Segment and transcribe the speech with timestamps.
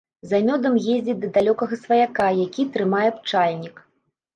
[0.29, 3.75] За мёдам ездзяць да далёкага сваяка, які трымае пчальнік.